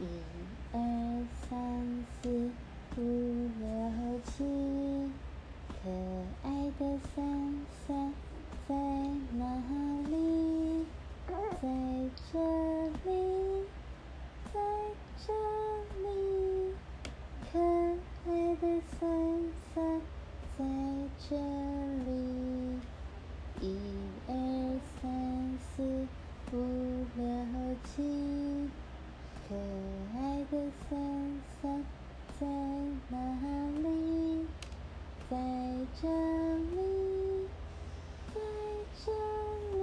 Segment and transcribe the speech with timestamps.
[0.00, 0.04] 一
[0.72, 0.78] 二
[1.48, 2.50] 三四
[2.96, 3.00] 五
[3.58, 4.44] 六七，
[5.68, 5.90] 可
[6.44, 6.48] 爱
[6.78, 7.16] 的三
[7.86, 8.14] 三
[8.68, 8.74] 在
[9.36, 9.42] 哪
[10.08, 10.86] 里？
[11.60, 11.66] 在
[12.30, 12.38] 这
[13.04, 13.10] 里，
[14.54, 14.56] 在
[15.26, 15.32] 这
[16.04, 16.06] 里，
[17.50, 18.62] 可爱的
[19.00, 19.00] 三
[19.74, 20.00] 三
[20.56, 20.60] 在
[21.28, 21.36] 这
[22.06, 22.08] 里。
[23.60, 23.64] 一
[24.28, 24.30] 二
[25.02, 25.66] 三四
[26.52, 26.54] 五
[27.16, 27.20] 六
[27.82, 28.70] 七，
[29.48, 30.52] 可爱的
[30.90, 31.00] 伞
[31.62, 31.82] 伞
[32.38, 32.46] 在
[33.08, 33.16] 哪
[33.82, 34.44] 里？
[35.30, 35.32] 在
[36.02, 37.48] 这里，
[38.34, 38.36] 在
[39.06, 39.10] 这
[39.72, 39.80] 里，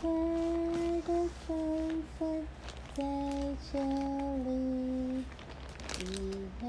[0.00, 1.08] 可爱的
[1.46, 1.52] 伞
[2.18, 2.20] 伞
[2.94, 2.98] 在
[3.70, 3.72] 这
[4.44, 4.48] 里。
[6.00, 6.02] 一
[6.62, 6.64] 二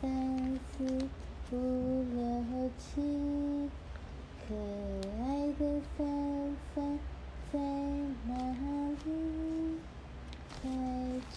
[0.00, 0.02] 三
[0.58, 0.74] 四
[1.52, 1.54] 五
[2.16, 2.18] 六
[2.80, 2.88] 七，
[4.48, 4.48] 可
[5.22, 5.22] 爱
[5.56, 5.60] 的
[5.96, 5.98] 伞
[7.52, 7.54] 在
[8.26, 8.28] 哪
[9.04, 9.08] 里？
[10.62, 10.68] 在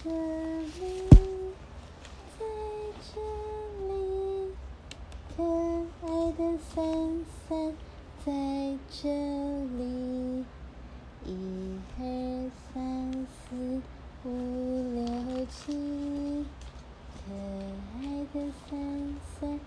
[0.03, 0.81] 这里，
[2.37, 2.43] 在
[2.99, 3.21] 这
[3.87, 4.51] 里，
[5.37, 5.43] 可
[6.01, 7.73] 爱的三三
[8.25, 8.27] 在
[8.91, 9.09] 这
[9.77, 10.43] 里。
[11.25, 11.29] 一
[11.97, 13.81] 二三四
[14.25, 14.27] 五
[14.93, 16.45] 六七，
[17.15, 17.31] 可
[17.95, 18.35] 爱的
[18.69, 18.71] 三
[19.39, 19.57] 伞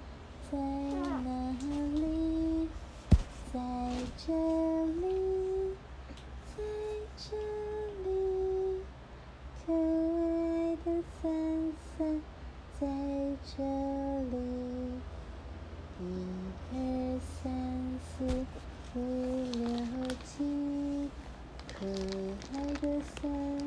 [0.52, 1.26] 在哪
[1.94, 2.68] 里？
[3.54, 3.56] 在
[4.18, 4.34] 这
[5.00, 5.74] 里，
[6.54, 6.62] 在
[7.16, 7.24] 这
[8.04, 8.06] 里，
[9.64, 10.86] 可爱的
[11.22, 11.24] 伞
[11.96, 12.20] 伞
[12.78, 12.86] 在
[13.46, 14.34] 这里。
[15.98, 16.02] 一
[16.72, 16.76] 二
[17.20, 17.34] 三
[18.02, 18.10] 四
[18.94, 18.98] 五
[19.52, 19.62] 六
[20.24, 21.08] 七，
[21.72, 21.86] 可
[22.52, 23.16] 爱的三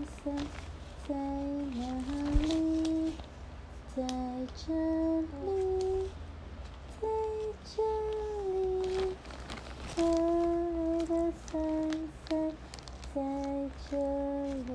[0.03, 0.35] 三
[1.07, 1.79] 在哪
[2.43, 3.13] 里？
[3.95, 3.97] 在
[4.55, 4.61] 这
[5.21, 5.27] 里，
[7.01, 7.07] 在
[7.63, 7.81] 这
[8.51, 8.53] 里，
[9.95, 11.11] 可爱的
[11.47, 11.49] 伞
[12.27, 12.29] 伞
[13.15, 13.17] 在
[13.89, 13.91] 这
[14.67, 14.69] 里。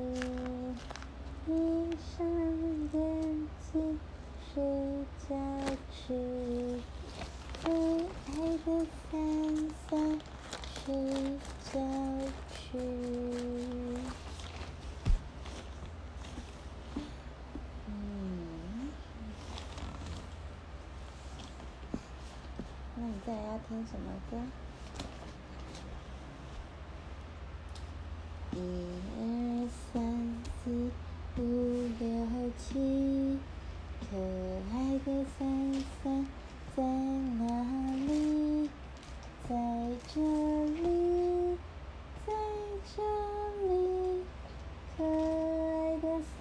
[1.47, 1.49] 闭
[2.01, 2.27] 上
[2.95, 2.99] 眼
[3.73, 3.73] 睛，
[4.53, 4.55] 睡
[5.29, 5.31] 觉
[5.93, 6.03] 去。
[7.63, 8.31] 可爱
[8.65, 8.69] 的
[9.11, 9.13] 伞
[9.89, 9.91] 伞，
[10.85, 10.95] 睡
[11.73, 11.81] 觉
[12.53, 12.79] 去。
[17.87, 18.91] 嗯，
[22.97, 24.37] 那你再来要听什么歌？
[28.53, 28.59] 一
[29.19, 29.23] 二
[29.93, 29.93] 三
[30.63, 30.91] 四
[31.39, 31.41] 五
[31.99, 32.05] 六
[32.59, 33.39] 七，
[34.01, 34.07] 可
[34.71, 35.41] 爱的伞
[36.03, 36.05] 伞
[36.77, 37.43] 在哪
[38.07, 38.69] 里？
[39.47, 39.53] 在
[40.09, 41.59] 这里，
[42.27, 42.33] 在
[42.97, 43.03] 这
[43.61, 43.69] 里，
[44.97, 45.05] 可爱
[45.99, 46.05] 的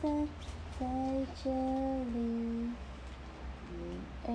[0.00, 0.28] 伞
[0.77, 0.94] 在在
[1.44, 2.70] 这里。
[3.68, 3.72] 一
[4.26, 4.30] 二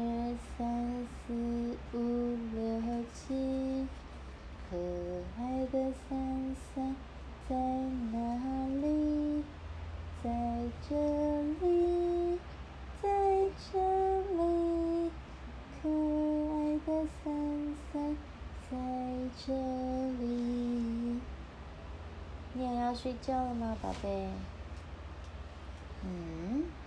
[0.55, 1.33] 三四
[1.93, 1.97] 五
[2.53, 3.87] 六七，
[4.69, 4.77] 可
[5.39, 6.95] 爱的三三
[7.49, 7.55] 在
[8.11, 8.15] 哪
[8.81, 9.43] 里？
[10.23, 10.29] 在
[10.87, 10.95] 这
[11.59, 12.37] 里，
[13.01, 13.09] 在
[13.71, 13.79] 这
[14.21, 15.11] 里，
[15.81, 16.53] 可爱
[16.85, 16.87] 的
[17.23, 17.25] 三
[17.91, 18.15] 三
[18.69, 18.71] 在
[19.43, 19.51] 这
[20.19, 20.23] 里。
[22.53, 24.29] 你也要睡觉了吗，宝贝？
[26.03, 26.82] 嗯。